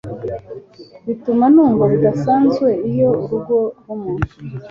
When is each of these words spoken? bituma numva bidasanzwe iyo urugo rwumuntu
bituma 1.05 1.45
numva 1.53 1.83
bidasanzwe 1.93 2.67
iyo 2.91 3.09
urugo 3.23 3.55
rwumuntu 3.77 4.27